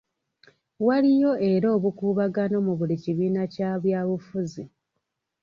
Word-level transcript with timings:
Waliyo 0.85 1.31
era 1.51 1.67
obukuubagano 1.77 2.57
mu 2.65 2.73
buli 2.79 2.95
kibiina 3.03 3.43
kya 3.53 3.71
byabufuzi. 3.83 4.63